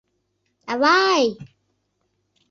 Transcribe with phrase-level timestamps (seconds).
[0.71, 1.23] —Авай!..